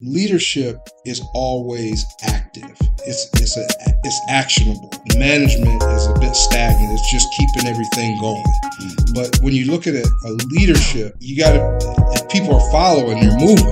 leadership 0.00 0.76
is 1.06 1.22
always 1.34 2.04
active. 2.22 2.76
It's 3.06 3.30
it's 3.34 3.56
a 3.56 3.66
it's 4.04 4.20
actionable. 4.28 4.90
Management 5.16 5.82
is 5.82 6.06
a 6.06 6.14
bit 6.18 6.34
stagnant. 6.34 6.92
It's 6.92 7.10
just 7.10 7.28
keeping 7.36 7.68
everything 7.68 8.18
going. 8.20 8.44
Hmm. 8.44 9.14
But 9.14 9.38
when 9.40 9.54
you 9.54 9.70
look 9.70 9.86
at 9.86 9.94
it, 9.94 10.06
a 10.26 10.32
leadership, 10.50 11.16
you 11.20 11.38
got 11.38 11.52
to 11.52 12.12
if 12.12 12.28
people 12.28 12.54
are 12.54 12.70
following, 12.70 13.20
they're 13.20 13.38
moving. 13.38 13.64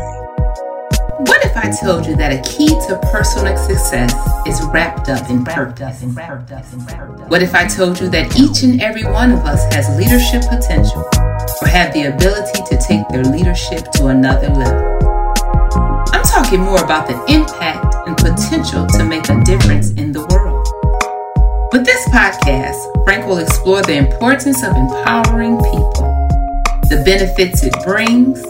What 1.27 1.45
if 1.45 1.57
I 1.57 1.71
told 1.71 2.07
you 2.07 2.17
that 2.17 2.33
a 2.33 2.43
key 2.49 2.69
to 2.69 3.01
personal 3.13 3.57
success 3.57 4.13
is 4.47 4.61
wrapped 4.73 5.09
up 5.09 5.29
in 5.31 5.45
purpose 5.45 6.03
and 6.03 6.17
purpose 6.17 6.73
and 6.73 6.89
purpose? 6.89 7.29
What 7.29 7.43
if 7.43 7.55
I 7.55 7.67
told 7.67 8.01
you 8.01 8.09
that 8.11 8.39
each 8.39 8.63
and 8.63 8.81
every 8.81 9.05
one 9.05 9.33
of 9.33 9.41
us 9.41 9.63
has 9.75 9.89
leadership 9.97 10.43
potential 10.49 11.05
or 11.61 11.69
have 11.69 11.93
the 11.93 12.15
ability 12.15 12.63
to 12.71 12.81
take 12.81 13.07
their 13.09 13.25
leadership 13.25 13.91
to 13.93 14.07
another 14.07 14.49
level? 14.49 15.14
Talking 16.45 16.61
more 16.61 16.85
about 16.85 17.09
the 17.09 17.17
impact 17.33 17.95
and 18.07 18.15
potential 18.19 18.87
to 18.87 19.03
make 19.03 19.31
a 19.31 19.43
difference 19.45 19.93
in 19.93 20.13
the 20.13 20.21
world. 20.27 20.69
With 21.73 21.87
this 21.87 22.07
podcast, 22.11 22.77
Frank 23.05 23.27
will 23.27 23.39
explore 23.39 23.81
the 23.81 23.97
importance 23.97 24.63
of 24.63 24.77
empowering 24.77 25.57
people, 25.57 26.05
the 26.91 27.01
benefits 27.03 27.65
it 27.65 27.73
brings, 27.83 28.45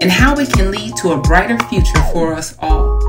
and 0.00 0.12
how 0.12 0.38
it 0.38 0.52
can 0.52 0.70
lead 0.70 0.94
to 0.98 1.10
a 1.10 1.20
brighter 1.20 1.58
future 1.66 2.00
for 2.12 2.34
us 2.34 2.54
all. 2.60 3.00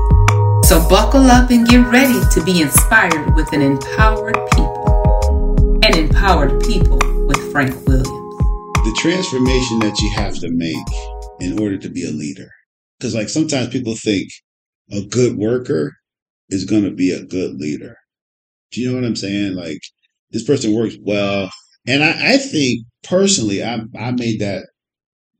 So 0.64 0.84
buckle 0.88 1.30
up 1.30 1.50
and 1.50 1.64
get 1.64 1.86
ready 1.86 2.18
to 2.32 2.44
be 2.44 2.62
inspired 2.62 3.36
with 3.36 3.52
an 3.52 3.62
empowered 3.62 4.36
people. 4.56 5.78
And 5.84 5.94
empowered 5.94 6.60
people 6.64 6.98
with 7.28 7.38
Frank 7.52 7.76
Williams. 7.86 8.08
The 8.08 8.98
transformation 8.98 9.78
that 9.86 10.00
you 10.00 10.10
have 10.16 10.34
to 10.40 10.50
make 10.50 10.88
in 11.38 11.60
order 11.62 11.78
to 11.78 11.88
be 11.88 12.04
a 12.08 12.10
leader. 12.10 12.50
Because, 13.02 13.16
like, 13.16 13.28
sometimes 13.28 13.70
people 13.70 13.96
think 13.96 14.30
a 14.92 15.02
good 15.02 15.36
worker 15.36 15.92
is 16.50 16.64
going 16.64 16.84
to 16.84 16.92
be 16.92 17.10
a 17.12 17.24
good 17.24 17.56
leader. 17.56 17.96
Do 18.72 18.80
you 18.80 18.90
know 18.90 18.96
what 18.96 19.06
I'm 19.06 19.16
saying? 19.16 19.54
Like, 19.56 19.80
this 20.30 20.44
person 20.44 20.74
works 20.74 20.96
well. 21.02 21.50
And 21.86 22.04
I, 22.04 22.34
I 22.34 22.38
think 22.38 22.86
personally, 23.04 23.64
I, 23.64 23.80
I 23.98 24.12
made 24.12 24.40
that 24.40 24.66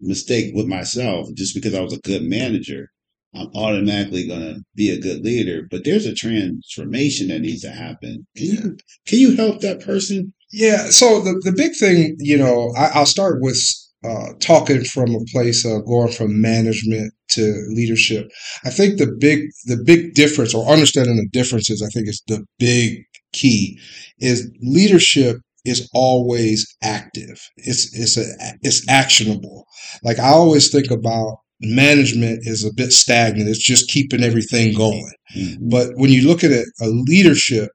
mistake 0.00 0.54
with 0.54 0.66
myself 0.66 1.28
just 1.34 1.54
because 1.54 1.74
I 1.74 1.80
was 1.82 1.92
a 1.94 2.00
good 2.00 2.22
manager. 2.24 2.88
I'm 3.34 3.48
automatically 3.54 4.26
going 4.26 4.42
to 4.42 4.62
be 4.74 4.90
a 4.90 5.00
good 5.00 5.24
leader, 5.24 5.68
but 5.70 5.84
there's 5.84 6.06
a 6.06 6.14
transformation 6.14 7.28
that 7.28 7.40
needs 7.40 7.62
to 7.62 7.70
happen. 7.70 8.26
Can 8.36 8.46
you 8.46 8.76
can 9.06 9.20
you 9.20 9.36
help 9.36 9.60
that 9.62 9.80
person? 9.80 10.34
Yeah. 10.52 10.90
So 10.90 11.20
the 11.22 11.40
the 11.44 11.52
big 11.52 11.76
thing, 11.76 12.16
you 12.18 12.36
know, 12.36 12.74
I, 12.76 12.90
I'll 12.94 13.06
start 13.06 13.40
with 13.40 13.58
uh, 14.04 14.32
talking 14.40 14.84
from 14.84 15.14
a 15.14 15.24
place 15.32 15.64
of 15.64 15.84
going 15.86 16.12
from 16.12 16.40
management 16.40 17.12
to 17.30 17.66
leadership. 17.68 18.30
I 18.64 18.70
think 18.70 18.98
the 18.98 19.14
big 19.18 19.40
the 19.66 19.82
big 19.84 20.14
difference 20.14 20.54
or 20.54 20.66
understanding 20.70 21.16
the 21.16 21.28
differences, 21.32 21.82
I 21.82 21.88
think 21.88 22.08
is 22.08 22.22
the 22.26 22.44
big 22.58 23.04
key 23.32 23.78
is 24.18 24.50
leadership 24.60 25.38
is 25.64 25.88
always 25.94 26.66
active. 26.82 27.40
It's 27.56 27.96
it's 27.96 28.16
a 28.16 28.24
it's 28.62 28.88
actionable. 28.88 29.64
Like 30.02 30.18
I 30.18 30.28
always 30.28 30.70
think 30.70 30.90
about 30.90 31.38
management 31.60 32.40
is 32.42 32.64
a 32.64 32.74
bit 32.74 32.92
stagnant. 32.92 33.48
It's 33.48 33.64
just 33.64 33.88
keeping 33.88 34.22
everything 34.22 34.74
going. 34.74 35.12
Mm-hmm. 35.36 35.68
But 35.68 35.90
when 35.94 36.10
you 36.10 36.26
look 36.26 36.42
at 36.42 36.50
it, 36.50 36.66
a 36.80 36.88
leadership 36.88 37.70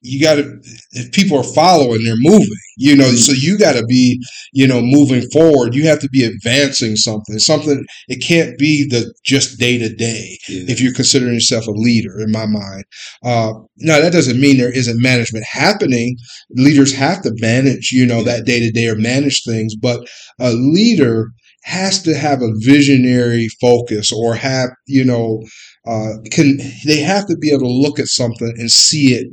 you 0.00 0.22
got 0.22 0.36
to 0.36 0.58
if 0.92 1.12
people 1.12 1.38
are 1.38 1.54
following 1.54 2.02
they're 2.04 2.14
moving 2.18 2.48
you 2.78 2.96
know 2.96 3.10
so 3.12 3.32
you 3.32 3.58
got 3.58 3.72
to 3.74 3.84
be 3.84 4.20
you 4.52 4.66
know 4.66 4.80
moving 4.80 5.22
forward. 5.30 5.74
You 5.74 5.86
have 5.86 6.00
to 6.00 6.08
be 6.08 6.24
advancing 6.24 6.96
something 6.96 7.38
something 7.38 7.84
it 8.08 8.16
can't 8.22 8.56
be 8.58 8.86
the 8.88 9.12
just 9.24 9.58
day 9.58 9.78
to 9.78 9.94
day 9.94 10.38
if 10.48 10.80
you're 10.80 10.94
considering 10.94 11.34
yourself 11.34 11.66
a 11.66 11.72
leader 11.72 12.20
in 12.20 12.30
my 12.30 12.46
mind. 12.46 12.84
Uh 13.24 13.52
now 13.78 14.00
that 14.00 14.12
doesn't 14.12 14.40
mean 14.40 14.56
there 14.56 14.72
isn't 14.72 15.02
management 15.02 15.44
happening. 15.44 16.16
Leaders 16.50 16.94
have 16.94 17.22
to 17.22 17.32
manage 17.40 17.90
you 17.92 18.06
know 18.06 18.22
that 18.22 18.46
day 18.46 18.60
to 18.60 18.70
day 18.70 18.88
or 18.88 18.96
manage 18.96 19.42
things 19.44 19.74
but 19.74 20.00
a 20.38 20.52
leader 20.52 21.30
has 21.64 22.02
to 22.02 22.14
have 22.14 22.42
a 22.42 22.52
visionary 22.56 23.48
focus 23.60 24.10
or 24.10 24.34
have 24.34 24.70
you 24.86 25.04
know 25.04 25.42
uh, 25.86 26.14
can 26.30 26.58
they 26.84 26.98
have 26.98 27.26
to 27.26 27.36
be 27.36 27.50
able 27.50 27.60
to 27.60 27.68
look 27.68 27.98
at 27.98 28.06
something 28.06 28.52
and 28.56 28.70
see 28.70 29.14
it 29.14 29.28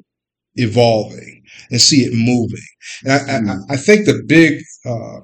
evolving 0.59 1.41
and 1.71 1.81
see 1.81 2.01
it 2.01 2.13
moving. 2.13 2.59
And 3.03 3.13
I, 3.13 3.53
mm. 3.53 3.65
I, 3.69 3.73
I 3.73 3.77
think 3.77 4.05
the 4.05 4.23
big 4.25 4.61
uh, 4.85 5.19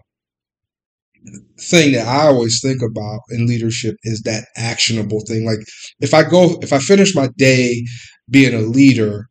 thing 1.59 1.93
that 1.93 2.07
I 2.07 2.27
always 2.27 2.61
think 2.61 2.81
about 2.81 3.21
in 3.29 3.47
leadership 3.47 3.95
is 4.03 4.21
that 4.21 4.45
actionable 4.55 5.21
thing. 5.27 5.45
Like 5.45 5.59
if 5.99 6.13
I 6.13 6.23
go, 6.23 6.57
if 6.61 6.73
I 6.73 6.79
finish 6.79 7.15
my 7.15 7.29
day 7.37 7.83
being 8.29 8.53
a 8.53 8.61
leader 8.61 9.27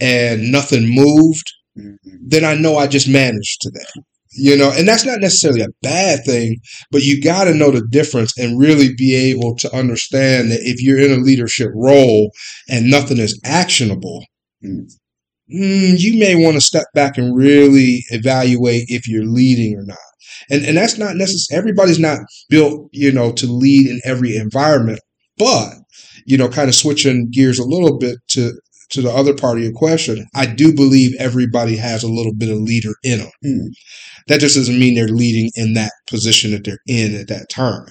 and 0.00 0.50
nothing 0.50 0.94
moved, 0.94 1.52
mm-hmm. 1.78 1.94
then 2.20 2.44
I 2.44 2.54
know 2.54 2.76
I 2.76 2.86
just 2.86 3.08
managed 3.08 3.60
to 3.62 3.70
that. 3.70 4.02
You 4.34 4.56
know, 4.56 4.72
and 4.74 4.88
that's 4.88 5.04
not 5.04 5.20
necessarily 5.20 5.60
a 5.60 5.68
bad 5.82 6.24
thing, 6.24 6.56
but 6.90 7.02
you 7.02 7.20
got 7.20 7.44
to 7.44 7.54
know 7.54 7.70
the 7.70 7.86
difference 7.90 8.36
and 8.38 8.58
really 8.58 8.94
be 8.94 9.14
able 9.14 9.54
to 9.56 9.76
understand 9.76 10.50
that 10.50 10.60
if 10.62 10.80
you're 10.80 10.98
in 10.98 11.12
a 11.12 11.22
leadership 11.22 11.68
role 11.74 12.30
and 12.66 12.90
nothing 12.90 13.18
is 13.18 13.38
actionable, 13.44 14.24
mm. 14.64 14.88
you 15.48 16.18
may 16.18 16.34
want 16.34 16.54
to 16.54 16.60
step 16.60 16.86
back 16.94 17.18
and 17.18 17.36
really 17.36 18.04
evaluate 18.10 18.84
if 18.88 19.08
you're 19.08 19.26
leading 19.26 19.76
or 19.76 19.84
not. 19.84 19.98
And 20.50 20.64
and 20.64 20.76
that's 20.76 20.98
not 20.98 21.16
necessary. 21.16 21.58
Everybody's 21.58 22.00
not 22.00 22.20
built, 22.48 22.88
you 22.92 23.12
know, 23.12 23.32
to 23.32 23.46
lead 23.46 23.86
in 23.86 24.00
every 24.04 24.36
environment. 24.36 25.00
But 25.38 25.74
you 26.26 26.36
know, 26.36 26.48
kind 26.48 26.68
of 26.68 26.74
switching 26.74 27.30
gears 27.30 27.58
a 27.58 27.64
little 27.64 27.98
bit 27.98 28.18
to 28.28 28.52
to 28.92 29.00
the 29.00 29.10
other 29.10 29.34
part 29.34 29.56
of 29.56 29.64
your 29.64 29.72
question, 29.72 30.26
I 30.34 30.46
do 30.46 30.74
believe 30.74 31.14
everybody 31.18 31.76
has 31.76 32.02
a 32.02 32.12
little 32.12 32.34
bit 32.34 32.50
of 32.50 32.58
leader 32.58 32.92
in 33.02 33.20
them. 33.20 33.30
Mm. 33.44 33.68
That 34.28 34.40
just 34.40 34.54
doesn't 34.54 34.78
mean 34.78 34.94
they're 34.94 35.08
leading 35.08 35.50
in 35.56 35.72
that 35.74 35.92
position 36.08 36.52
that 36.52 36.64
they're 36.64 36.78
in 36.86 37.14
at 37.14 37.28
that 37.28 37.48
time. 37.48 37.86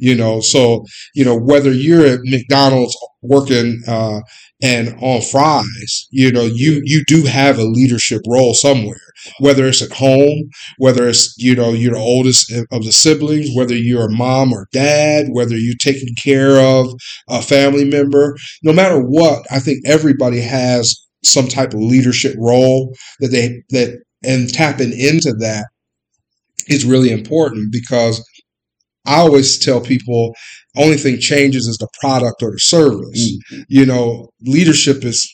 You 0.00 0.14
know, 0.16 0.40
so 0.40 0.84
you 1.14 1.24
know 1.24 1.36
whether 1.36 1.72
you're 1.72 2.06
at 2.06 2.20
McDonald's 2.24 2.96
working 3.22 3.80
uh, 3.86 4.20
and 4.62 4.94
on 5.00 5.20
fries, 5.20 6.06
you 6.10 6.30
know, 6.32 6.44
you 6.44 6.80
you 6.84 7.04
do 7.06 7.24
have 7.24 7.58
a 7.58 7.64
leadership 7.64 8.22
role 8.26 8.54
somewhere. 8.54 9.00
Whether 9.38 9.66
it's 9.66 9.82
at 9.82 9.92
home, 9.92 10.50
whether 10.78 11.08
it's 11.08 11.34
you 11.38 11.54
know 11.54 11.70
you're 11.72 11.94
the 11.94 12.00
oldest 12.00 12.50
of 12.50 12.84
the 12.84 12.92
siblings, 12.92 13.50
whether 13.54 13.76
you're 13.76 14.06
a 14.06 14.12
mom 14.12 14.52
or 14.52 14.68
dad, 14.72 15.26
whether 15.30 15.56
you're 15.56 15.74
taking 15.80 16.14
care 16.14 16.60
of 16.60 16.92
a 17.28 17.42
family 17.42 17.84
member, 17.84 18.36
no 18.62 18.72
matter 18.72 19.00
what, 19.00 19.44
I 19.50 19.58
think 19.58 19.78
everybody 19.86 20.40
has 20.40 20.94
some 21.24 21.48
type 21.48 21.74
of 21.74 21.80
leadership 21.80 22.34
role 22.38 22.96
that 23.20 23.28
they 23.28 23.62
that 23.70 23.98
and 24.24 24.52
tapping 24.52 24.92
into 24.92 25.32
that 25.40 25.66
is 26.68 26.84
really 26.84 27.10
important 27.10 27.72
because 27.72 28.24
I 29.06 29.16
always 29.16 29.58
tell 29.58 29.80
people 29.80 30.34
only 30.76 30.96
thing 30.96 31.18
changes 31.18 31.66
is 31.66 31.76
the 31.78 31.88
product 32.00 32.42
or 32.42 32.52
the 32.52 32.58
service. 32.58 33.38
Mm-hmm. 33.52 33.62
You 33.68 33.86
know, 33.86 34.30
leadership 34.42 35.04
is 35.04 35.28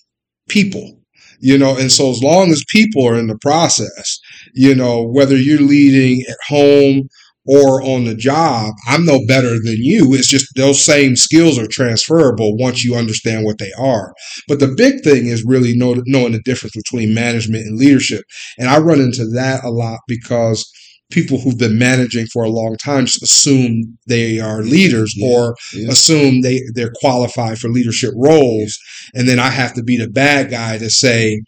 people. 0.48 0.94
You 1.40 1.56
know, 1.56 1.76
and 1.76 1.92
so 1.92 2.10
as 2.10 2.20
long 2.20 2.50
as 2.50 2.64
people 2.68 3.06
are 3.06 3.14
in 3.14 3.28
the 3.28 3.38
process, 3.38 4.18
you 4.54 4.74
know, 4.74 5.04
whether 5.04 5.36
you're 5.36 5.60
leading 5.60 6.24
at 6.28 6.36
home 6.48 7.08
or 7.46 7.80
on 7.80 8.04
the 8.04 8.16
job, 8.16 8.74
I'm 8.88 9.04
no 9.04 9.20
better 9.26 9.50
than 9.50 9.76
you. 9.78 10.14
It's 10.14 10.26
just 10.26 10.46
those 10.56 10.84
same 10.84 11.14
skills 11.14 11.56
are 11.58 11.68
transferable 11.68 12.56
once 12.56 12.84
you 12.84 12.96
understand 12.96 13.44
what 13.44 13.58
they 13.58 13.70
are. 13.78 14.12
But 14.48 14.58
the 14.58 14.74
big 14.76 15.02
thing 15.02 15.28
is 15.28 15.44
really 15.46 15.76
know, 15.76 16.02
knowing 16.06 16.32
the 16.32 16.42
difference 16.42 16.74
between 16.74 17.14
management 17.14 17.66
and 17.66 17.78
leadership. 17.78 18.24
And 18.58 18.68
I 18.68 18.78
run 18.78 19.00
into 19.00 19.24
that 19.30 19.62
a 19.64 19.70
lot 19.70 20.00
because 20.08 20.68
people 21.10 21.38
who've 21.38 21.58
been 21.58 21.78
managing 21.78 22.26
for 22.26 22.42
a 22.42 22.50
long 22.50 22.76
time 22.76 23.06
just 23.06 23.22
assume 23.22 23.98
they 24.06 24.38
are 24.40 24.62
leaders 24.62 25.14
yeah, 25.16 25.28
or 25.28 25.56
yeah. 25.72 25.88
assume 25.88 26.42
they 26.42 26.60
they're 26.74 26.92
qualified 27.00 27.58
for 27.58 27.68
leadership 27.68 28.12
roles. 28.16 28.78
And 29.14 29.28
then 29.28 29.38
i 29.38 29.48
have 29.50 29.74
to 29.74 29.82
be 29.82 29.96
the 29.96 30.08
bad 30.08 30.50
guy 30.50 30.78
to 30.78 30.90
say 30.90 31.40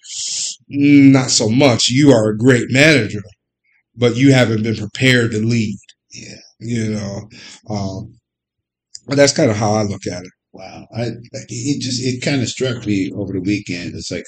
mm, 0.73 1.13
not 1.13 1.31
so 1.31 1.49
much. 1.49 1.89
You 1.89 2.11
are 2.11 2.31
a 2.31 2.39
great 2.39 2.67
manager 2.71 3.23
but 3.97 4.17
you 4.17 4.33
haven't 4.33 4.63
been 4.63 4.77
prepared 4.77 5.33
to 5.33 5.39
lead. 5.39 5.77
Yeah. 6.13 6.37
You 6.59 6.95
know 6.95 7.29
um, 7.69 8.15
but 9.07 9.17
that's 9.17 9.33
kind 9.33 9.51
of 9.51 9.57
how 9.57 9.73
i 9.75 9.83
look 9.83 10.07
at 10.07 10.23
it. 10.23 10.33
Wow. 10.53 10.87
I 10.97 11.11
it 11.33 11.81
just 11.81 12.03
it 12.03 12.23
kind 12.23 12.43
of 12.43 12.49
struck 12.49 12.87
me 12.87 13.13
over 13.15 13.33
the 13.33 13.41
weekend. 13.41 13.95
It's 13.95 14.11
like 14.11 14.25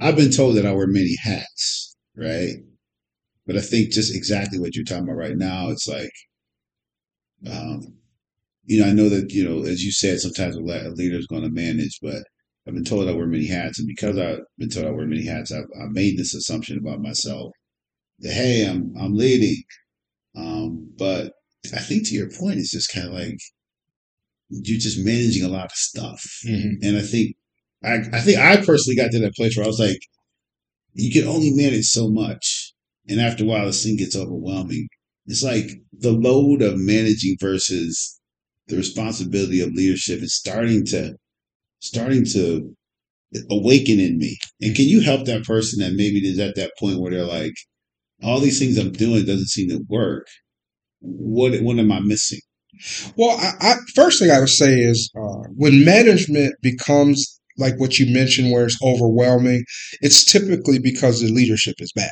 i've 0.00 0.16
been 0.16 0.30
told 0.30 0.56
that 0.56 0.66
i 0.66 0.72
wear 0.72 0.86
many 0.86 1.14
hats 1.22 1.96
right 2.16 2.56
but 3.46 3.56
I 3.56 3.60
think 3.60 3.92
just 3.92 4.14
exactly 4.14 4.58
what 4.58 4.74
you're 4.76 4.84
talking 4.84 5.04
about 5.04 5.16
right 5.16 5.36
now, 5.36 5.70
it's 5.70 5.88
like, 5.88 6.12
um, 7.50 7.94
you 8.66 8.80
know, 8.80 8.88
I 8.88 8.92
know 8.92 9.08
that, 9.08 9.32
you 9.32 9.44
know, 9.44 9.64
as 9.64 9.84
you 9.84 9.92
said, 9.92 10.20
sometimes 10.20 10.56
a 10.56 10.60
leader 10.60 11.18
is 11.18 11.26
going 11.26 11.42
to 11.42 11.50
manage, 11.50 11.98
but 12.02 12.24
I've 12.66 12.74
been 12.74 12.84
told 12.84 13.08
I 13.08 13.12
wear 13.12 13.26
many 13.26 13.46
hats. 13.48 13.78
And 13.78 13.88
because 13.88 14.18
I've 14.18 14.40
been 14.58 14.70
told 14.70 14.86
I 14.86 14.90
wear 14.90 15.06
many 15.06 15.26
hats, 15.26 15.52
I've, 15.52 15.66
I've 15.80 15.92
made 15.92 16.18
this 16.18 16.34
assumption 16.34 16.78
about 16.78 17.00
myself 17.02 17.52
that, 18.20 18.32
hey, 18.34 18.68
I'm, 18.68 18.94
I'm 19.00 19.14
leading. 19.14 19.62
Um, 20.36 20.90
but 20.98 21.32
I 21.74 21.80
think 21.80 22.08
to 22.08 22.14
your 22.14 22.30
point, 22.30 22.58
it's 22.60 22.72
just 22.72 22.92
kind 22.92 23.08
of 23.08 23.14
like, 23.14 23.38
you're 24.48 24.78
just 24.78 25.04
managing 25.04 25.44
a 25.44 25.48
lot 25.48 25.66
of 25.66 25.72
stuff. 25.72 26.22
Mhm. 26.46 26.78
And 26.82 26.96
I 26.96 27.02
think 27.02 27.36
I, 27.84 27.94
I 28.12 28.20
think 28.20 28.38
I 28.38 28.56
personally 28.58 28.96
got 28.96 29.10
to 29.12 29.18
that 29.20 29.34
place 29.34 29.56
where 29.56 29.64
I 29.64 29.68
was 29.68 29.80
like, 29.80 29.98
you 30.94 31.12
can 31.12 31.28
only 31.28 31.52
manage 31.52 31.86
so 31.86 32.08
much. 32.08 32.65
And 33.08 33.20
after 33.20 33.44
a 33.44 33.46
while 33.46 33.66
the 33.66 33.72
thing 33.72 33.96
gets 33.96 34.16
overwhelming. 34.16 34.88
It's 35.26 35.42
like 35.42 35.66
the 35.92 36.12
load 36.12 36.62
of 36.62 36.78
managing 36.78 37.36
versus 37.40 38.20
the 38.68 38.76
responsibility 38.76 39.60
of 39.60 39.72
leadership 39.72 40.22
is 40.22 40.34
starting 40.34 40.84
to 40.86 41.14
starting 41.80 42.24
to 42.24 42.74
awaken 43.50 44.00
in 44.00 44.18
me. 44.18 44.38
And 44.60 44.74
can 44.74 44.86
you 44.86 45.00
help 45.00 45.26
that 45.26 45.44
person 45.44 45.80
that 45.80 45.94
maybe 45.94 46.18
is 46.26 46.38
at 46.38 46.54
that 46.56 46.72
point 46.78 47.00
where 47.00 47.10
they're 47.10 47.24
like, 47.24 47.54
all 48.22 48.40
these 48.40 48.58
things 48.58 48.78
I'm 48.78 48.92
doing 48.92 49.26
doesn't 49.26 49.48
seem 49.48 49.68
to 49.70 49.84
work. 49.88 50.26
What 51.00 51.60
what 51.62 51.78
am 51.78 51.92
I 51.92 52.00
missing? 52.00 52.40
Well, 53.16 53.38
I, 53.38 53.72
I, 53.72 53.74
first 53.94 54.20
thing 54.20 54.30
I 54.30 54.40
would 54.40 54.48
say 54.48 54.80
is 54.80 55.10
uh, 55.16 55.48
when 55.54 55.84
management 55.84 56.54
becomes 56.62 57.40
like 57.58 57.78
what 57.80 57.98
you 57.98 58.12
mentioned, 58.12 58.52
where 58.52 58.66
it's 58.66 58.82
overwhelming, 58.82 59.64
it's 60.00 60.24
typically 60.24 60.78
because 60.78 61.20
the 61.20 61.32
leadership 61.32 61.76
is 61.78 61.92
bad. 61.94 62.10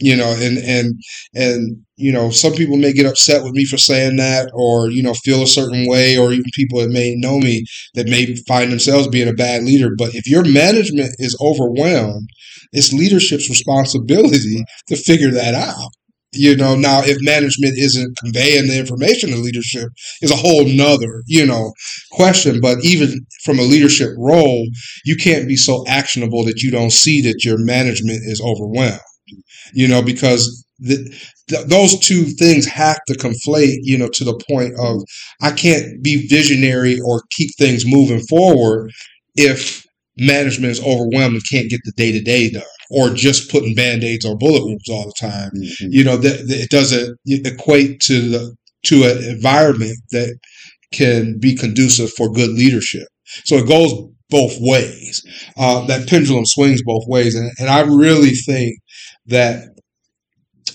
You 0.00 0.16
know, 0.16 0.32
and 0.38 0.58
and 0.58 0.94
and 1.34 1.78
you 1.96 2.12
know, 2.12 2.30
some 2.30 2.52
people 2.52 2.76
may 2.76 2.92
get 2.92 3.04
upset 3.06 3.42
with 3.42 3.52
me 3.52 3.64
for 3.64 3.76
saying 3.78 4.14
that, 4.16 4.48
or 4.54 4.90
you 4.90 5.02
know, 5.02 5.12
feel 5.12 5.42
a 5.42 5.46
certain 5.48 5.88
way, 5.88 6.16
or 6.16 6.32
even 6.32 6.44
people 6.54 6.78
that 6.80 6.90
may 6.90 7.16
know 7.16 7.40
me 7.40 7.64
that 7.94 8.06
may 8.08 8.36
find 8.46 8.70
themselves 8.70 9.08
being 9.08 9.26
a 9.28 9.32
bad 9.32 9.64
leader. 9.64 9.90
But 9.98 10.14
if 10.14 10.28
your 10.28 10.44
management 10.44 11.16
is 11.18 11.36
overwhelmed, 11.40 12.28
it's 12.72 12.92
leadership's 12.92 13.50
responsibility 13.50 14.62
to 14.86 14.94
figure 14.96 15.32
that 15.32 15.54
out. 15.54 15.90
You 16.32 16.54
know, 16.56 16.76
now 16.76 17.02
if 17.04 17.16
management 17.22 17.76
isn't 17.76 18.16
conveying 18.18 18.68
the 18.68 18.78
information 18.78 19.30
to 19.30 19.36
leadership 19.36 19.88
is 20.22 20.30
a 20.30 20.36
whole 20.36 20.64
nother, 20.64 21.24
you 21.26 21.44
know, 21.44 21.72
question. 22.12 22.60
But 22.60 22.84
even 22.84 23.26
from 23.42 23.58
a 23.58 23.62
leadership 23.62 24.10
role, 24.16 24.64
you 25.04 25.16
can't 25.16 25.48
be 25.48 25.56
so 25.56 25.84
actionable 25.88 26.44
that 26.44 26.62
you 26.62 26.70
don't 26.70 26.92
see 26.92 27.20
that 27.22 27.44
your 27.44 27.58
management 27.58 28.20
is 28.26 28.40
overwhelmed. 28.40 29.00
You 29.72 29.88
know, 29.88 30.02
because 30.02 30.64
the, 30.78 30.96
th- 31.48 31.66
those 31.66 31.98
two 31.98 32.24
things 32.24 32.66
have 32.66 32.98
to 33.08 33.14
conflate, 33.14 33.78
you 33.82 33.98
know, 33.98 34.08
to 34.08 34.24
the 34.24 34.40
point 34.48 34.74
of 34.78 35.02
I 35.42 35.50
can't 35.52 36.02
be 36.02 36.26
visionary 36.28 37.00
or 37.00 37.22
keep 37.36 37.50
things 37.58 37.84
moving 37.86 38.20
forward 38.28 38.90
if 39.36 39.84
management 40.18 40.72
is 40.72 40.82
overwhelmed 40.82 41.34
and 41.34 41.42
can't 41.50 41.70
get 41.70 41.80
the 41.84 41.92
day 41.92 42.12
to 42.12 42.20
day 42.20 42.50
done, 42.50 42.62
or 42.90 43.10
just 43.10 43.50
putting 43.50 43.74
band 43.74 44.02
aids 44.02 44.24
or 44.24 44.36
bullet 44.36 44.64
wounds 44.64 44.88
all 44.88 45.04
the 45.04 45.14
time. 45.28 45.50
Mhm. 45.56 45.88
you 45.90 46.04
know 46.04 46.16
that, 46.16 46.46
that 46.48 46.60
it 46.60 46.70
doesn't 46.70 47.16
equate 47.26 48.00
to 48.00 48.20
the 48.28 48.54
to 48.84 49.04
an 49.04 49.24
environment 49.24 49.98
that 50.12 50.36
can 50.92 51.38
be 51.38 51.54
conducive 51.54 52.10
for 52.12 52.30
good 52.32 52.50
leadership. 52.50 53.06
So 53.44 53.56
it 53.56 53.68
goes 53.68 53.92
both 54.30 54.54
ways. 54.60 55.22
Uh, 55.56 55.86
that 55.86 56.08
pendulum 56.08 56.44
swings 56.46 56.82
both 56.84 57.04
ways. 57.06 57.34
And, 57.34 57.50
and 57.58 57.68
i 57.70 57.80
really 57.80 58.30
think 58.30 58.74
that 59.28 59.68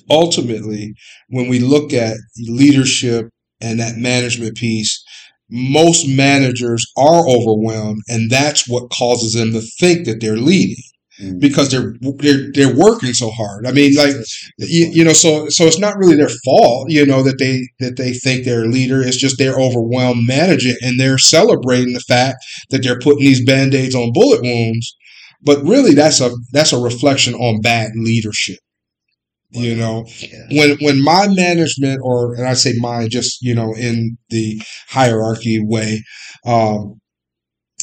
ultimately 0.09 0.93
when 1.29 1.47
we 1.49 1.59
look 1.59 1.93
at 1.93 2.17
leadership 2.47 3.27
and 3.61 3.79
that 3.79 3.97
management 3.97 4.55
piece 4.57 5.03
most 5.49 6.07
managers 6.07 6.85
are 6.97 7.27
overwhelmed 7.27 8.01
and 8.09 8.29
that's 8.29 8.67
what 8.67 8.89
causes 8.89 9.33
them 9.33 9.51
to 9.51 9.61
think 9.79 10.05
that 10.05 10.19
they're 10.19 10.37
leading 10.37 10.75
Mhm. 11.21 11.39
because 11.39 11.69
they're 11.69 11.93
they're 12.17 12.51
they're 12.53 12.75
working 12.75 13.13
so 13.13 13.29
hard. 13.29 13.67
I 13.67 13.71
mean, 13.71 13.93
like 13.93 14.15
you, 14.57 14.87
you 14.91 15.03
know, 15.03 15.13
so 15.13 15.47
so 15.47 15.65
it's 15.67 15.77
not 15.77 15.95
really 15.95 16.15
their 16.15 16.31
fault, 16.43 16.89
you 16.89 17.05
know, 17.05 17.21
that 17.21 17.37
they 17.37 17.67
that 17.81 17.97
they 17.97 18.13
think 18.13 18.45
they're 18.45 18.63
a 18.63 18.67
leader. 18.67 18.99
It's 18.99 19.17
just 19.17 19.37
they're 19.37 19.59
overwhelmed 19.59 20.25
managing, 20.25 20.75
and 20.81 20.99
they're 20.99 21.19
celebrating 21.19 21.93
the 21.93 21.99
fact 21.99 22.43
that 22.71 22.81
they're 22.81 22.97
putting 22.97 23.19
these 23.25 23.45
band 23.45 23.75
aids 23.75 23.93
on 23.93 24.11
bullet 24.11 24.41
wounds. 24.41 24.95
But 25.43 25.63
really, 25.63 25.93
that's 25.93 26.21
a 26.21 26.31
that's 26.51 26.73
a 26.73 26.79
reflection 26.79 27.33
on 27.35 27.61
bad 27.61 27.91
leadership. 27.95 28.59
You 29.51 29.75
know, 29.75 30.05
Yeah. 30.19 30.47
when 30.51 30.77
when 30.81 31.03
my 31.03 31.27
management 31.27 31.99
or 32.03 32.33
and 32.35 32.47
I 32.47 32.55
say 32.55 32.73
mine 32.79 33.09
just 33.09 33.41
you 33.41 33.53
know 33.53 33.73
in 33.75 34.17
the 34.29 34.61
hierarchy 34.89 35.59
way, 35.63 36.03
um, 36.45 36.99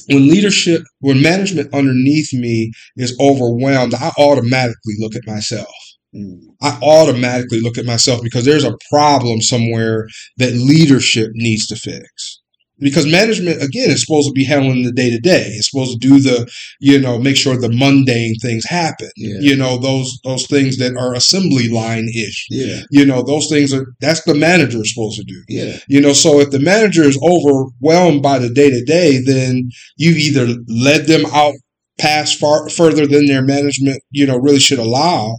when 0.09 0.29
leadership 0.29 0.83
when 1.01 1.23
management 1.23 1.73
underneath 1.75 2.33
me 2.33 2.73
is 2.97 3.17
overwhelmed, 3.21 3.95
I 3.95 4.13
automatically 4.19 4.95
look 4.99 5.15
at 5.15 5.27
myself. 5.27 5.73
Mm. 6.15 6.41
I 6.63 6.79
automatically 6.83 7.61
look 7.61 7.79
at 7.79 7.85
myself 7.87 8.21
because 8.23 8.45
there's 8.45 8.65
a 8.65 8.77
problem 8.91 9.41
somewhere 9.41 10.09
that 10.39 10.55
leadership 10.55 11.31
needs 11.35 11.67
to 11.69 11.77
fix. 11.77 12.40
Because 12.81 13.11
management, 13.11 13.63
again, 13.63 13.91
is 13.91 14.05
supposed 14.05 14.29
to 14.29 14.33
be 14.33 14.45
handling 14.45 14.83
the 14.83 14.93
day 14.93 15.11
to 15.11 15.19
day. 15.19 15.47
It's 15.49 15.71
supposed 15.71 15.93
to 15.93 16.09
do 16.09 16.21
the, 16.21 16.51
you 16.81 16.99
know, 17.01 17.19
make 17.19 17.37
sure 17.37 17.57
the 17.57 17.73
mundane 17.73 18.35
things 18.37 18.65
happen. 18.65 19.11
Yeah. 19.17 19.39
You 19.41 19.57
know, 19.57 19.79
those 19.79 20.19
those 20.25 20.47
things 20.47 20.79
that 20.79 20.97
are 20.97 21.15
assembly 21.15 21.69
line 21.69 22.09
ish. 22.09 22.47
Yeah. 22.51 22.81
You 22.91 23.05
know, 23.05 23.23
those 23.23 23.49
things 23.49 23.73
are 23.73 23.87
that's 24.01 24.23
the 24.25 24.35
manager 24.35 24.79
is 24.83 24.95
supposed 24.95 25.19
to 25.19 25.25
do. 25.25 25.43
Yeah. 25.49 25.77
You 25.89 26.01
know, 26.01 26.13
so 26.13 26.41
if 26.41 26.51
the 26.51 26.61
manager 26.61 27.03
is 27.03 27.19
overwhelmed 27.23 28.23
by 28.23 28.39
the 28.39 28.51
day 28.51 28.71
to 28.71 28.85
day, 28.85 29.21
then 29.25 29.71
you 29.97 30.13
either 30.13 30.47
led 30.69 31.07
them 31.07 31.27
out 31.33 31.55
past 31.99 32.39
far 32.39 32.69
further 32.71 33.07
than 33.07 33.27
their 33.27 33.43
management, 33.43 34.03
you 34.11 34.27
know, 34.27 34.39
really 34.39 34.59
should 34.59 34.79
allow, 34.79 35.37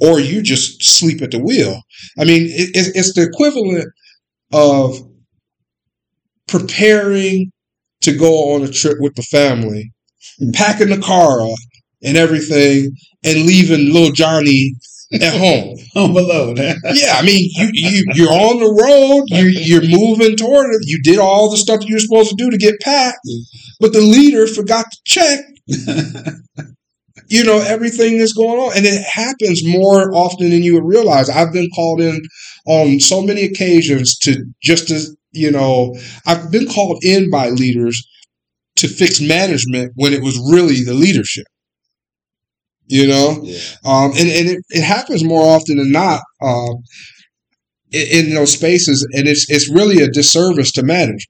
or 0.00 0.20
you 0.20 0.42
just 0.42 0.82
sleep 0.82 1.22
at 1.22 1.30
the 1.30 1.38
wheel. 1.38 1.82
I 2.18 2.24
mean, 2.24 2.44
it, 2.44 2.70
it's 2.74 2.88
it's 2.88 3.14
the 3.14 3.22
equivalent 3.22 3.88
of 4.52 4.98
preparing 6.48 7.52
to 8.02 8.16
go 8.16 8.54
on 8.54 8.62
a 8.62 8.68
trip 8.68 8.98
with 9.00 9.14
the 9.14 9.22
family, 9.22 9.92
packing 10.54 10.90
the 10.90 10.98
car 10.98 11.40
up 11.42 11.58
and 12.02 12.16
everything, 12.16 12.90
and 13.24 13.46
leaving 13.46 13.92
little 13.92 14.12
Johnny 14.12 14.72
at 15.14 15.34
home 15.38 15.76
Home 15.94 16.16
alone. 16.16 16.56
yeah, 16.94 17.16
I 17.16 17.22
mean, 17.22 17.50
you, 17.54 17.70
you 17.72 18.04
you're 18.14 18.30
on 18.30 18.60
the 18.60 18.66
road, 18.66 19.24
you 19.28 19.48
you're 19.48 19.98
moving 19.98 20.36
toward 20.36 20.72
it. 20.74 20.82
You 20.84 21.00
did 21.02 21.18
all 21.18 21.50
the 21.50 21.56
stuff 21.56 21.80
that 21.80 21.88
you're 21.88 21.98
supposed 21.98 22.30
to 22.30 22.36
do 22.36 22.50
to 22.50 22.56
get 22.56 22.78
packed, 22.80 23.18
but 23.80 23.92
the 23.92 24.00
leader 24.00 24.46
forgot 24.46 24.86
to 24.90 24.98
check. 25.04 25.40
You 27.30 27.44
know 27.44 27.58
everything 27.58 28.16
that's 28.16 28.32
going 28.32 28.58
on, 28.58 28.74
and 28.74 28.86
it 28.86 29.02
happens 29.02 29.62
more 29.62 30.14
often 30.14 30.48
than 30.48 30.62
you 30.62 30.72
would 30.74 30.86
realize. 30.86 31.28
I've 31.28 31.52
been 31.52 31.68
called 31.74 32.00
in 32.00 32.22
on 32.66 33.00
so 33.00 33.20
many 33.22 33.42
occasions 33.42 34.16
to 34.20 34.46
just 34.62 34.90
as 34.90 35.14
you 35.32 35.50
know, 35.50 35.94
I've 36.26 36.50
been 36.50 36.66
called 36.66 37.02
in 37.02 37.30
by 37.30 37.50
leaders 37.50 38.06
to 38.76 38.88
fix 38.88 39.20
management 39.20 39.92
when 39.96 40.12
it 40.12 40.22
was 40.22 40.38
really 40.52 40.82
the 40.84 40.94
leadership. 40.94 41.46
You 42.86 43.06
know, 43.06 43.40
yeah. 43.42 43.58
um, 43.84 44.12
and 44.12 44.30
and 44.30 44.48
it, 44.48 44.58
it 44.70 44.82
happens 44.82 45.22
more 45.22 45.42
often 45.42 45.76
than 45.76 45.92
not 45.92 46.22
um, 46.40 46.76
in, 47.90 48.28
in 48.28 48.34
those 48.34 48.52
spaces, 48.52 49.06
and 49.12 49.28
it's 49.28 49.50
it's 49.50 49.70
really 49.70 50.02
a 50.02 50.10
disservice 50.10 50.72
to 50.72 50.82
management, 50.82 51.26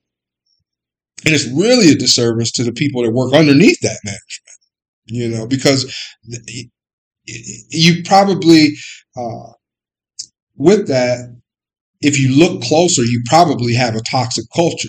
and 1.25 1.35
it's 1.35 1.49
really 1.49 1.91
a 1.91 1.97
disservice 1.97 2.53
to 2.53 2.63
the 2.63 2.73
people 2.73 3.03
that 3.03 3.11
work 3.11 3.35
underneath 3.35 3.81
that 3.81 3.99
management. 4.05 4.49
You 5.07 5.29
know, 5.31 5.47
because 5.49 5.93
you 7.71 8.03
probably 8.05 8.69
uh, 9.17 9.53
with 10.57 10.87
that, 10.89 11.38
if 12.01 12.19
you 12.19 12.37
look 12.37 12.63
closer, 12.63 13.03
you 13.03 13.23
probably 13.27 13.75
have 13.75 13.95
a 13.97 14.03
toxic 14.03 14.45
culture. 14.55 14.89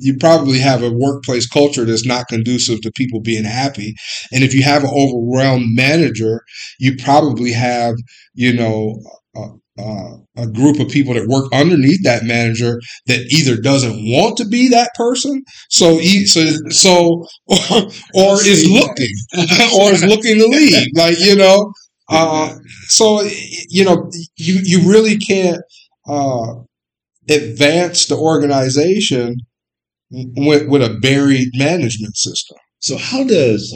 You 0.00 0.16
probably 0.16 0.60
have 0.60 0.84
a 0.84 0.92
workplace 0.92 1.48
culture 1.48 1.84
that's 1.84 2.06
not 2.06 2.28
conducive 2.28 2.80
to 2.82 2.92
people 2.92 3.20
being 3.20 3.42
happy. 3.42 3.96
And 4.32 4.44
if 4.44 4.54
you 4.54 4.62
have 4.62 4.84
an 4.84 4.90
overwhelmed 4.90 5.66
manager, 5.74 6.42
you 6.78 6.94
probably 7.02 7.50
have, 7.50 7.96
you 8.32 8.52
know, 8.52 8.94
a, 9.34 9.48
a, 9.82 10.16
a 10.36 10.46
group 10.46 10.78
of 10.78 10.88
people 10.88 11.14
that 11.14 11.26
work 11.26 11.52
underneath 11.52 12.04
that 12.04 12.22
manager 12.22 12.78
that 13.06 13.26
either 13.32 13.60
doesn't 13.60 13.96
want 14.12 14.36
to 14.36 14.46
be 14.46 14.68
that 14.68 14.90
person, 14.94 15.42
so 15.68 15.98
so 15.98 16.46
so, 16.70 17.26
or, 17.46 17.56
or 18.14 18.34
is 18.46 18.68
looking, 18.70 19.14
or 19.76 19.92
is 19.92 20.04
looking 20.04 20.38
to 20.38 20.46
leave. 20.46 20.86
Like 20.94 21.18
you 21.18 21.34
know, 21.34 21.72
uh, 22.08 22.54
so 22.86 23.22
you 23.68 23.84
know, 23.84 24.08
you 24.36 24.60
you 24.62 24.88
really 24.88 25.18
can't 25.18 25.60
uh, 26.08 26.54
advance 27.30 28.06
the 28.06 28.16
organization 28.16 29.36
with 30.10 30.68
with 30.68 30.82
a 30.82 30.98
buried 31.00 31.50
management 31.54 32.16
system. 32.16 32.56
So 32.80 32.96
how 32.96 33.24
does 33.24 33.72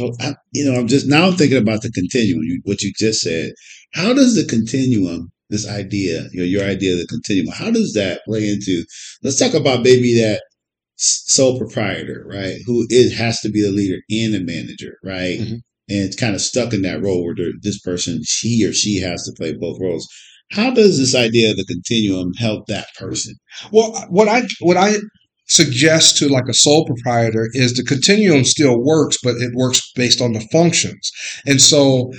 you 0.52 0.64
know? 0.64 0.78
I'm 0.78 0.88
just 0.88 1.06
now 1.08 1.26
I'm 1.28 1.34
thinking 1.36 1.58
about 1.58 1.82
the 1.82 1.90
continuum. 1.90 2.42
What 2.64 2.82
you 2.82 2.92
just 2.98 3.20
said. 3.22 3.52
How 3.94 4.14
does 4.14 4.34
the 4.34 4.44
continuum, 4.44 5.30
this 5.50 5.68
idea, 5.68 6.28
you 6.32 6.40
know, 6.40 6.46
your 6.46 6.64
idea 6.64 6.94
of 6.94 7.00
the 7.00 7.06
continuum, 7.06 7.54
how 7.54 7.70
does 7.70 7.92
that 7.94 8.22
play 8.26 8.48
into? 8.48 8.84
Let's 9.22 9.38
talk 9.38 9.54
about 9.54 9.82
maybe 9.82 10.14
that 10.20 10.42
sole 10.96 11.58
proprietor, 11.58 12.24
right? 12.28 12.56
Who 12.66 12.86
is 12.90 13.16
has 13.18 13.40
to 13.40 13.50
be 13.50 13.62
the 13.62 13.70
leader 13.72 13.98
and 14.10 14.34
the 14.34 14.40
manager, 14.40 14.96
right? 15.04 15.40
Mhm. 15.40 15.60
And 15.88 15.98
it's 15.98 16.16
kind 16.16 16.34
of 16.34 16.40
stuck 16.40 16.72
in 16.72 16.82
that 16.82 17.02
role 17.02 17.24
where 17.24 17.34
this 17.60 17.80
person, 17.80 18.22
she 18.24 18.64
or 18.64 18.72
she, 18.72 18.98
has 19.00 19.24
to 19.24 19.32
play 19.32 19.52
both 19.52 19.78
roles. 19.80 20.08
How 20.52 20.70
does 20.70 20.98
this 20.98 21.14
idea 21.14 21.50
of 21.50 21.56
the 21.56 21.64
continuum 21.64 22.34
help 22.34 22.66
that 22.66 22.88
person? 22.98 23.34
Well, 23.72 23.92
what 24.10 24.28
I 24.28 24.42
what 24.60 24.76
I 24.76 24.96
suggest 25.48 26.16
to 26.18 26.28
like 26.28 26.48
a 26.48 26.54
sole 26.54 26.86
proprietor 26.86 27.48
is 27.52 27.74
the 27.74 27.82
continuum 27.82 28.44
still 28.44 28.78
works, 28.80 29.18
but 29.22 29.36
it 29.36 29.52
works 29.54 29.90
based 29.94 30.20
on 30.20 30.32
the 30.32 30.46
functions. 30.52 31.10
And 31.46 31.60
so 31.60 32.12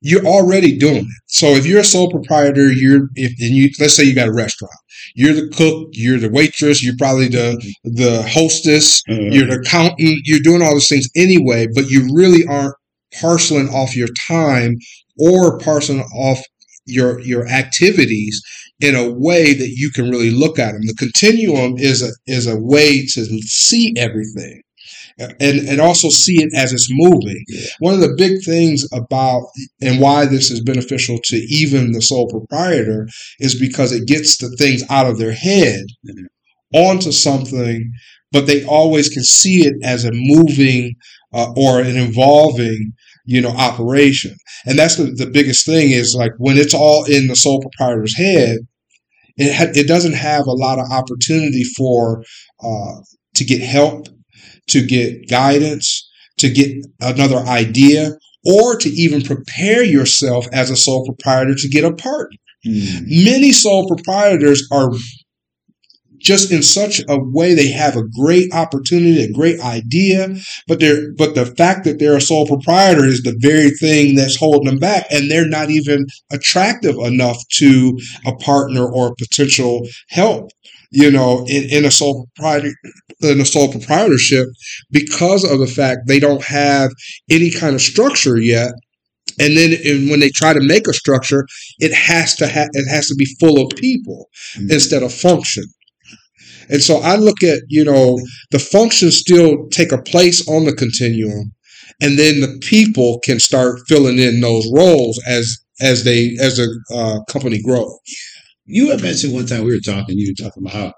you're 0.00 0.26
already 0.26 0.76
doing 0.76 0.96
it. 0.96 1.06
So 1.26 1.48
if 1.48 1.66
you're 1.66 1.80
a 1.80 1.84
sole 1.84 2.10
proprietor, 2.10 2.70
you're 2.72 3.08
if 3.14 3.32
and 3.40 3.56
you 3.56 3.70
let's 3.80 3.94
say 3.94 4.04
you 4.04 4.14
got 4.14 4.28
a 4.28 4.32
restaurant, 4.32 4.74
you're 5.14 5.34
the 5.34 5.48
cook, 5.48 5.88
you're 5.92 6.18
the 6.18 6.30
waitress, 6.30 6.82
you're 6.82 6.96
probably 6.96 7.28
the 7.28 7.56
the 7.84 8.22
hostess, 8.28 9.02
Uh, 9.08 9.14
you're 9.14 9.46
the 9.46 9.60
accountant, 9.60 10.20
you're 10.24 10.40
doing 10.40 10.62
all 10.62 10.72
those 10.72 10.88
things 10.88 11.08
anyway, 11.16 11.66
but 11.74 11.90
you 11.90 12.08
really 12.14 12.46
aren't 12.46 12.74
parceling 13.20 13.68
off 13.68 13.96
your 13.96 14.08
time 14.26 14.76
or 15.18 15.58
parceling 15.58 16.00
off 16.16 16.42
your 16.86 17.20
your 17.20 17.46
activities 17.48 18.42
in 18.80 18.94
a 18.94 19.10
way 19.12 19.54
that 19.54 19.70
you 19.70 19.90
can 19.90 20.10
really 20.10 20.30
look 20.30 20.58
at 20.58 20.72
them. 20.72 20.82
The 20.86 20.94
continuum 20.94 21.76
is 21.78 22.02
a 22.02 22.10
is 22.26 22.46
a 22.46 22.56
way 22.58 23.06
to 23.06 23.24
see 23.42 23.94
everything. 23.96 24.60
And, 25.18 25.68
and 25.68 25.80
also 25.80 26.08
see 26.08 26.42
it 26.42 26.50
as 26.56 26.72
it's 26.72 26.88
moving. 26.90 27.44
Yeah. 27.48 27.66
One 27.78 27.94
of 27.94 28.00
the 28.00 28.14
big 28.18 28.42
things 28.44 28.84
about 28.92 29.44
and 29.80 30.00
why 30.00 30.26
this 30.26 30.50
is 30.50 30.60
beneficial 30.60 31.18
to 31.24 31.36
even 31.36 31.92
the 31.92 32.02
sole 32.02 32.28
proprietor 32.28 33.08
is 33.38 33.58
because 33.58 33.92
it 33.92 34.06
gets 34.08 34.38
the 34.38 34.50
things 34.58 34.82
out 34.90 35.06
of 35.06 35.18
their 35.18 35.32
head 35.32 35.84
Mhm. 36.04 36.24
onto 36.74 37.12
something, 37.12 37.92
but 38.32 38.46
they 38.46 38.64
always 38.64 39.08
can 39.08 39.22
see 39.22 39.64
it 39.64 39.74
as 39.84 40.04
a 40.04 40.10
moving 40.12 40.94
uh, 41.32 41.52
or 41.56 41.80
an 41.80 41.96
evolving, 41.96 42.92
you 43.24 43.40
know, 43.40 43.50
operation. 43.50 44.36
And 44.66 44.78
that's 44.78 44.96
the, 44.96 45.04
the 45.04 45.26
biggest 45.26 45.66
thing 45.66 45.90
is 45.90 46.14
like 46.14 46.32
when 46.38 46.56
it's 46.56 46.74
all 46.74 47.04
in 47.04 47.28
the 47.28 47.36
sole 47.36 47.60
proprietor's 47.60 48.16
head, 48.16 48.58
it 49.36 49.54
ha- 49.54 49.72
it 49.74 49.88
doesn't 49.88 50.14
have 50.14 50.46
a 50.46 50.52
lot 50.52 50.78
of 50.78 50.90
opportunity 50.90 51.64
for 51.76 52.22
uh, 52.62 53.00
to 53.34 53.44
get 53.44 53.60
help, 53.60 54.06
to 54.68 54.84
get 54.86 55.28
guidance, 55.28 56.08
to 56.38 56.50
get 56.50 56.70
another 57.00 57.38
idea, 57.38 58.12
or 58.44 58.76
to 58.76 58.88
even 58.90 59.22
prepare 59.22 59.82
yourself 59.82 60.46
as 60.52 60.70
a 60.70 60.76
sole 60.76 61.04
proprietor 61.04 61.54
to 61.54 61.68
get 61.68 61.84
a 61.84 61.94
partner. 61.94 62.36
mm, 62.66 63.24
Many 63.24 63.52
sole 63.52 63.88
proprietors 63.88 64.68
are 64.70 64.90
just 66.24 66.50
in 66.50 66.62
such 66.62 67.00
a 67.08 67.18
way 67.18 67.54
they 67.54 67.68
have 67.68 67.96
a 67.96 68.08
great 68.08 68.52
opportunity, 68.52 69.22
a 69.22 69.32
great 69.32 69.60
idea, 69.60 70.34
but 70.66 70.80
they're 70.80 71.12
but 71.12 71.34
the 71.34 71.46
fact 71.46 71.84
that 71.84 71.98
they're 71.98 72.16
a 72.16 72.20
sole 72.20 72.46
proprietor 72.46 73.04
is 73.04 73.22
the 73.22 73.36
very 73.38 73.70
thing 73.70 74.16
that's 74.16 74.36
holding 74.36 74.66
them 74.66 74.78
back, 74.78 75.06
and 75.10 75.30
they're 75.30 75.48
not 75.48 75.70
even 75.70 76.06
attractive 76.32 76.96
enough 76.96 77.38
to 77.58 77.98
a 78.26 78.34
partner 78.36 78.86
or 78.86 79.08
a 79.08 79.16
potential 79.16 79.86
help. 80.08 80.50
You 80.90 81.10
know, 81.10 81.44
in, 81.48 81.64
in 81.70 81.84
a 81.84 81.90
sole 81.90 82.28
proprietor 82.34 82.72
in 83.20 83.40
a 83.40 83.44
sole 83.44 83.70
proprietorship 83.70 84.48
because 84.90 85.44
of 85.44 85.58
the 85.58 85.66
fact 85.66 86.06
they 86.06 86.20
don't 86.20 86.44
have 86.44 86.90
any 87.30 87.50
kind 87.50 87.74
of 87.74 87.80
structure 87.80 88.38
yet. 88.38 88.72
And 89.40 89.56
then 89.56 89.74
and 89.84 90.10
when 90.10 90.20
they 90.20 90.30
try 90.30 90.52
to 90.52 90.60
make 90.60 90.86
a 90.86 90.92
structure, 90.92 91.46
it 91.80 91.92
has 91.92 92.36
to 92.36 92.46
ha- 92.46 92.68
it 92.72 92.88
has 92.88 93.08
to 93.08 93.16
be 93.16 93.26
full 93.40 93.60
of 93.60 93.76
people 93.76 94.28
mm. 94.56 94.70
instead 94.70 95.02
of 95.02 95.12
function. 95.12 95.64
And 96.68 96.82
so 96.82 96.98
I 96.98 97.16
look 97.16 97.42
at, 97.42 97.60
you 97.68 97.84
know, 97.84 98.18
the 98.50 98.58
functions 98.58 99.16
still 99.18 99.68
take 99.68 99.92
a 99.92 100.02
place 100.02 100.46
on 100.48 100.64
the 100.64 100.74
continuum 100.74 101.52
and 102.00 102.18
then 102.18 102.40
the 102.40 102.58
people 102.60 103.20
can 103.24 103.38
start 103.40 103.80
filling 103.88 104.18
in 104.18 104.40
those 104.40 104.68
roles 104.72 105.20
as 105.26 105.58
as 105.80 106.04
they 106.04 106.36
as 106.40 106.58
a 106.58 106.68
uh, 106.94 107.20
company 107.28 107.60
grows. 107.62 107.96
You 108.66 108.90
had 108.90 109.02
mentioned 109.02 109.34
one 109.34 109.46
time 109.46 109.64
we 109.64 109.74
were 109.74 109.80
talking, 109.80 110.18
you 110.18 110.32
were 110.32 110.44
talking 110.44 110.62
about 110.64 110.72
how 110.72 110.92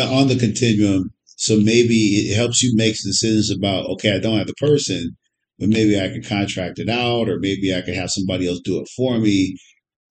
uh, 0.00 0.14
on 0.14 0.28
the 0.28 0.36
continuum, 0.36 1.10
so 1.24 1.56
maybe 1.56 1.94
it 1.94 2.36
helps 2.36 2.62
you 2.62 2.74
make 2.76 2.94
decisions 3.02 3.50
about, 3.50 3.86
okay, 3.90 4.14
I 4.14 4.20
don't 4.20 4.38
have 4.38 4.46
the 4.46 4.54
person, 4.54 5.16
but 5.58 5.68
maybe 5.68 6.00
I 6.00 6.08
can 6.08 6.22
contract 6.22 6.78
it 6.78 6.88
out, 6.88 7.28
or 7.28 7.38
maybe 7.40 7.74
I 7.74 7.80
could 7.82 7.94
have 7.94 8.10
somebody 8.10 8.48
else 8.48 8.60
do 8.60 8.80
it 8.80 8.88
for 8.96 9.18
me. 9.18 9.56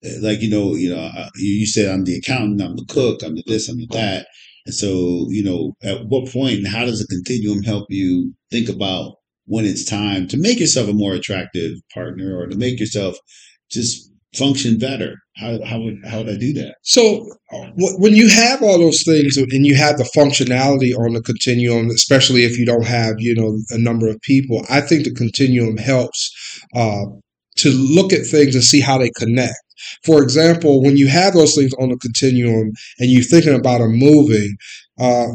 Uh, 0.06 0.20
Like, 0.22 0.42
you 0.42 0.50
know, 0.50 0.75
you 0.75 0.94
know, 0.94 1.00
uh, 1.00 1.30
you 1.38 1.66
said 1.66 1.89
I'm 1.89 2.04
the 2.04 2.18
accountant, 2.18 2.62
I'm 2.62 2.75
the 2.75 2.86
cook, 2.89 3.24
I'm 3.24 3.36
the 3.36 3.44
this, 3.48 3.70
I'm 3.70 3.78
the 3.78 3.88
that. 3.92 4.28
And 4.70 4.76
so, 4.76 5.26
you 5.30 5.44
know, 5.44 5.74
at 5.82 6.06
what 6.10 6.32
point 6.32 6.68
how 6.68 6.86
does 6.86 7.02
a 7.02 7.08
continuum 7.08 7.64
help 7.64 7.88
you 7.90 8.36
think 8.52 8.70
about 8.70 9.16
when 9.46 9.66
it's 9.66 9.84
time 9.84 10.28
to 10.28 10.38
make 10.38 10.60
yourself 10.60 10.88
a 10.88 10.94
more 10.94 11.14
attractive 11.14 11.72
partner 11.92 12.38
or 12.38 12.46
to 12.46 12.56
make 12.56 12.80
yourself 12.80 13.18
just 13.72 14.12
function 14.36 14.78
better? 14.78 15.16
How, 15.38 15.58
how 15.66 15.80
would, 15.82 16.06
how 16.06 16.20
would 16.20 16.30
I 16.30 16.38
do 16.38 16.54
that? 16.54 16.76
So 16.84 17.26
when 17.78 18.14
you 18.14 18.30
have 18.30 18.62
all 18.62 18.78
those 18.78 19.02
things 19.02 19.38
and 19.38 19.66
you 19.66 19.76
have 19.76 19.98
the 19.98 20.08
functionality 20.16 20.96
on 20.96 21.14
the 21.14 21.24
continuum, 21.24 21.90
especially 21.90 22.44
if 22.44 22.60
you 22.60 22.66
don't 22.68 22.86
have 22.86 23.16
you 23.18 23.34
know 23.34 23.58
a 23.72 23.80
number 23.80 24.08
of 24.08 24.22
people, 24.22 24.68
I 24.70 24.82
think 24.82 25.04
the 25.04 25.16
continuum 25.16 25.78
helps 25.78 26.32
uh, 26.76 27.06
to 27.62 27.72
look 27.72 28.13
at 28.13 28.25
things 28.25 28.56
and 28.56 28.63
see 28.63 28.82
how 28.82 28.98
they 28.98 29.12
connect. 29.18 29.56
For 30.04 30.22
example, 30.22 30.82
when 30.82 30.98
you 30.98 31.08
have 31.08 31.34
those 31.34 31.56
things 31.56 31.72
on 31.80 31.89
the 31.89 31.98
continuum 31.98 32.72
and 33.00 33.12
you're 33.12 33.24
thinking 33.24 33.56
about 33.56 33.80
them 33.80 33.94
moving, 33.94 34.56
uh, 35.00 35.28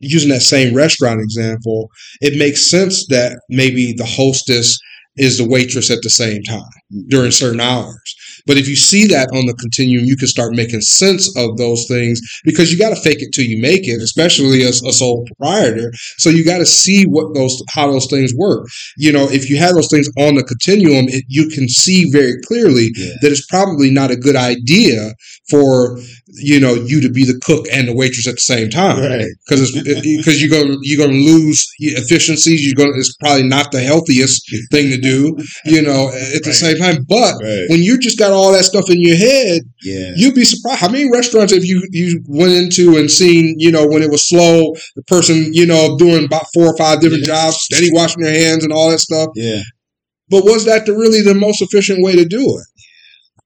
using 0.00 0.30
that 0.30 0.42
same 0.42 0.74
restaurant 0.74 1.20
example, 1.20 1.90
it 2.20 2.38
makes 2.38 2.70
sense 2.70 3.06
that 3.08 3.40
maybe 3.48 3.92
the 3.92 4.06
hostess 4.06 4.78
is 5.16 5.38
the 5.38 5.48
waitress 5.48 5.90
at 5.90 6.02
the 6.02 6.10
same 6.10 6.42
time 6.42 6.62
during 7.08 7.30
certain 7.30 7.60
hours. 7.60 8.16
But 8.46 8.56
if 8.58 8.68
you 8.68 8.76
see 8.76 9.06
that 9.08 9.28
on 9.34 9.46
the 9.46 9.54
continuum, 9.54 10.04
you 10.06 10.16
can 10.16 10.28
start 10.28 10.54
making 10.54 10.80
sense 10.82 11.34
of 11.36 11.56
those 11.56 11.86
things 11.86 12.20
because 12.44 12.72
you 12.72 12.78
got 12.78 12.90
to 12.90 13.00
fake 13.00 13.20
it 13.22 13.32
till 13.32 13.44
you 13.44 13.60
make 13.60 13.86
it, 13.86 14.00
especially 14.02 14.62
as 14.64 14.82
a 14.82 14.92
sole 14.92 15.24
proprietor. 15.26 15.92
So 16.18 16.30
you 16.30 16.44
got 16.44 16.58
to 16.58 16.66
see 16.66 17.04
what 17.04 17.34
those 17.34 17.62
how 17.70 17.90
those 17.90 18.06
things 18.06 18.32
work. 18.34 18.66
You 18.96 19.12
know, 19.12 19.28
if 19.30 19.48
you 19.50 19.56
have 19.58 19.74
those 19.74 19.88
things 19.90 20.08
on 20.18 20.34
the 20.34 20.44
continuum, 20.44 21.06
it, 21.08 21.24
you 21.28 21.48
can 21.48 21.68
see 21.68 22.10
very 22.10 22.34
clearly 22.46 22.90
Yeah. 22.96 23.12
that 23.22 23.32
it's 23.32 23.46
probably 23.46 23.90
not 23.90 24.10
a 24.10 24.16
good 24.16 24.36
idea 24.36 25.14
for 25.48 25.98
you 26.34 26.60
know 26.60 26.74
you 26.74 27.00
to 27.00 27.10
be 27.10 27.24
the 27.24 27.38
cook 27.42 27.66
and 27.72 27.88
the 27.88 27.94
waitress 27.94 28.28
at 28.28 28.34
the 28.36 28.40
same 28.40 28.70
time 28.70 29.00
Right. 29.00 29.26
because 29.48 29.72
because 29.82 30.40
you're 30.40 30.50
gonna 30.50 30.76
you're 30.82 31.04
gonna 31.04 31.18
lose 31.18 31.66
efficiencies. 31.78 32.64
You're 32.64 32.74
gonna 32.76 32.96
it's 32.98 33.14
probably 33.16 33.42
not 33.44 33.72
the 33.72 33.80
healthiest 33.80 34.42
thing 34.70 34.90
to 34.90 34.98
do. 34.98 35.36
You 35.64 35.82
know, 35.82 36.08
at 36.08 36.42
the 36.42 36.50
Right. 36.50 36.54
same 36.54 36.76
time, 36.78 37.04
but 37.08 37.34
Right. 37.42 37.64
when 37.68 37.82
you 37.82 37.98
just 37.98 38.18
got 38.18 38.29
all 38.32 38.52
that 38.52 38.64
stuff 38.64 38.90
in 38.90 39.00
your 39.00 39.16
head, 39.16 39.62
Yeah. 39.82 40.12
you'd 40.16 40.34
be 40.34 40.44
surprised 40.44 40.80
how 40.80 40.88
many 40.88 41.10
restaurants 41.10 41.52
have 41.52 41.64
you 41.64 41.82
you 41.90 42.22
went 42.28 42.52
into 42.52 42.96
and 42.96 43.10
seen. 43.10 43.56
You 43.58 43.70
know, 43.72 43.86
when 43.86 44.02
it 44.02 44.10
was 44.10 44.26
slow, 44.28 44.74
the 44.96 45.02
person 45.04 45.52
you 45.52 45.66
know 45.66 45.96
doing 45.96 46.24
about 46.24 46.46
four 46.54 46.66
or 46.66 46.76
five 46.76 47.00
different 47.00 47.26
Yeah. 47.26 47.34
jobs, 47.34 47.56
steady 47.62 47.88
washing 47.92 48.22
their 48.22 48.34
hands 48.34 48.64
and 48.64 48.72
all 48.72 48.90
that 48.90 49.00
stuff. 49.00 49.28
Yeah. 49.34 49.62
But 50.28 50.44
was 50.44 50.64
that 50.66 50.86
the 50.86 50.92
really 50.96 51.22
the 51.22 51.34
most 51.34 51.60
efficient 51.62 52.02
way 52.02 52.14
to 52.16 52.24
do 52.24 52.58
it? 52.58 52.66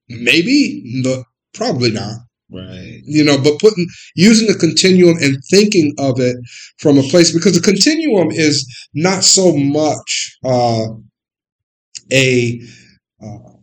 Maybe, 0.08 1.00
but 1.02 1.22
probably 1.54 1.90
not 1.90 2.16
Right. 2.50 3.00
you 3.06 3.24
know 3.24 3.38
but 3.38 3.58
putting 3.58 3.86
using 4.14 4.46
the 4.46 4.54
continuum 4.54 5.16
and 5.20 5.38
thinking 5.50 5.94
of 5.98 6.20
it 6.20 6.36
from 6.78 6.98
a 6.98 7.02
place 7.02 7.32
because 7.32 7.54
the 7.54 7.60
continuum 7.60 8.30
is 8.30 8.66
not 8.92 9.24
so 9.24 9.56
much 9.56 10.36
uh, 10.44 10.84
a 12.12 12.60
uh, 13.22 13.53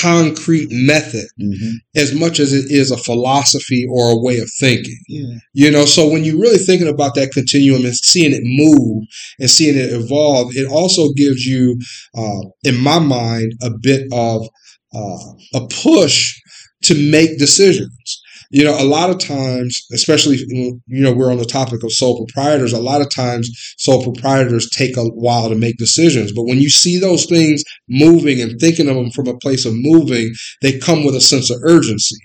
concrete 0.00 0.68
method 0.70 1.26
hmm 1.38 1.70
as 1.96 2.12
much 2.12 2.40
as 2.40 2.52
it 2.52 2.70
is 2.70 2.90
a 2.90 2.96
philosophy 2.96 3.86
or 3.88 4.10
a 4.10 4.18
way 4.20 4.38
of 4.38 4.50
thinking. 4.58 4.98
Yeah. 5.08 5.38
you 5.52 5.70
know 5.70 5.84
so 5.84 6.08
when 6.08 6.24
you're 6.24 6.40
really 6.40 6.58
thinking 6.58 6.88
about 6.88 7.14
that 7.14 7.32
continuum 7.32 7.84
and 7.84 7.94
seeing 7.94 8.32
it 8.32 8.42
move 8.44 9.04
and 9.38 9.48
seeing 9.48 9.76
it 9.76 9.92
evolve 9.92 10.56
it 10.56 10.66
also 10.70 11.08
gives 11.16 11.46
you 11.46 11.78
uh, 12.16 12.42
in 12.64 12.76
my 12.80 12.98
mind 12.98 13.52
a 13.62 13.70
bit 13.80 14.08
of 14.12 14.46
uh, 14.94 15.32
a 15.54 15.66
push 15.68 16.34
to 16.82 16.94
make 17.10 17.38
decisions 17.38 18.22
you 18.56 18.62
know 18.64 18.76
a 18.80 18.90
lot 18.96 19.10
of 19.10 19.18
times 19.18 19.72
especially 19.92 20.36
you 20.46 20.80
know 21.04 21.12
we're 21.12 21.30
on 21.34 21.38
the 21.38 21.44
topic 21.58 21.82
of 21.82 21.92
sole 21.92 22.16
proprietors 22.24 22.72
a 22.72 22.80
lot 22.90 23.00
of 23.04 23.08
times 23.14 23.44
sole 23.78 24.02
proprietors 24.02 24.70
take 24.70 24.96
a 24.96 25.04
while 25.26 25.48
to 25.48 25.56
make 25.56 25.76
decisions 25.86 26.32
but 26.36 26.44
when 26.48 26.58
you 26.64 26.70
see 26.82 26.96
those 26.98 27.24
things 27.26 27.62
moving 27.88 28.40
and 28.40 28.58
thinking 28.60 28.88
of 28.88 28.96
them 28.96 29.10
from 29.10 29.26
a 29.28 29.36
place 29.38 29.64
of 29.66 29.72
moving 29.74 30.26
they 30.62 30.78
come 30.78 31.04
with 31.04 31.14
a 31.16 31.20
sense 31.32 31.50
of 31.50 31.58
urgency 31.64 32.16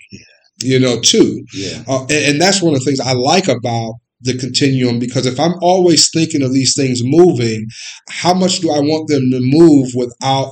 you 0.62 0.78
know 0.78 1.00
too 1.00 1.44
Yeah. 1.52 1.82
uh, 1.88 2.02
and, 2.14 2.22
and 2.28 2.40
that's 2.40 2.62
one 2.62 2.74
of 2.74 2.80
the 2.80 2.84
things 2.84 3.00
I 3.00 3.12
like 3.14 3.48
about 3.48 3.94
the 4.22 4.36
continuum 4.36 4.98
because 4.98 5.26
if 5.26 5.40
I'm 5.40 5.54
always 5.62 6.10
thinking 6.12 6.42
of 6.42 6.52
these 6.52 6.74
things 6.76 7.00
moving, 7.02 7.66
how 8.10 8.34
much 8.34 8.60
do 8.60 8.70
I 8.70 8.80
want 8.80 9.08
them 9.08 9.24
to 9.30 9.40
move 9.40 9.88
without 9.94 10.50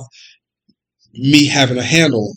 me 1.13 1.45
having 1.45 1.77
a 1.77 1.83
handle? 1.83 2.33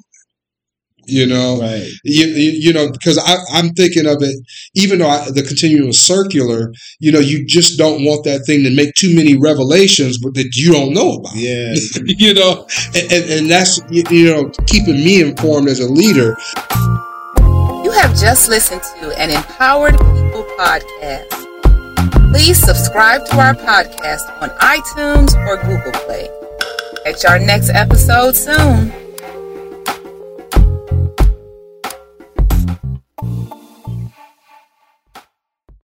You 1.07 1.27
know, 1.27 1.61
Right. 1.61 1.87
you, 2.05 2.27
you, 2.27 2.51
you 2.53 2.73
know, 2.73 2.91
because 2.91 3.19
I, 3.19 3.37
I'm 3.53 3.71
thinking 3.71 4.07
of 4.07 4.23
it, 4.23 4.37
even 4.75 5.01
though 5.01 5.09
I, 5.09 5.31
the 5.31 5.43
continuum 5.43 5.89
is 5.91 6.01
circular, 6.01 6.73
you 7.01 7.11
know, 7.11 7.19
you 7.19 7.45
just 7.45 7.77
don't 7.77 8.05
want 8.05 8.25
that 8.25 8.45
thing 8.47 8.63
to 8.63 8.71
make 8.75 8.95
too 8.95 9.15
many 9.15 9.37
revelations 9.37 10.19
but 10.19 10.35
that 10.35 10.55
you 10.55 10.73
don't 10.73 10.95
know 10.95 11.15
about. 11.15 11.35
Yeah. 11.35 11.75
you 12.05 12.35
know, 12.35 12.67
and, 12.95 13.13
and, 13.13 13.31
and 13.31 13.51
that's, 13.51 13.81
you, 13.91 14.05
you 14.11 14.31
know, 14.33 14.51
keeping 14.67 14.95
me 14.97 15.21
informed 15.21 15.69
as 15.69 15.81
a 15.81 15.89
leader. 15.91 16.37
You 17.85 17.91
have 17.91 18.17
just 18.19 18.49
listened 18.49 18.83
to 19.01 19.13
an 19.19 19.31
Empowered 19.31 19.93
People 19.99 20.45
podcast. 20.59 21.29
Please 22.33 22.59
subscribe 22.59 23.27
to 23.27 23.39
our 23.39 23.55
podcast 23.55 24.23
on 24.41 24.51
iTunes 24.61 25.35
or 25.47 25.57
Google 25.63 25.93
Play. 26.07 26.29
Catch 27.05 27.25
our 27.25 27.39
next 27.39 27.71
episode 27.71 28.37
soon. 28.37 28.93